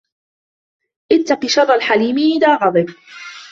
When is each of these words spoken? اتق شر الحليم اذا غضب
اتق 1.11 1.45
شر 1.47 1.73
الحليم 1.75 2.17
اذا 2.17 2.55
غضب 2.55 2.89